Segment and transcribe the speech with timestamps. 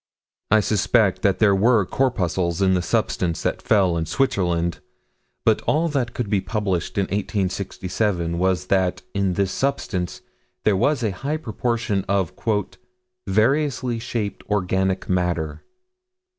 [0.49, 4.79] I suspect that there were corpuscles in the substance that fell in Switzerland,
[5.45, 10.21] but all that could be published in 1867 was that in this substance
[10.63, 12.33] there was a high proportion of
[13.27, 15.63] "variously shaped organic matter."